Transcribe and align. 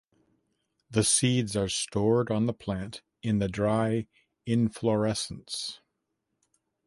The 0.89 1.03
seeds 1.03 1.55
are 1.55 1.69
stored 1.69 2.31
on 2.31 2.47
the 2.47 2.55
plant 2.55 3.03
in 3.21 3.37
the 3.37 3.47
dry 3.47 4.07
inflorescence. 4.47 5.79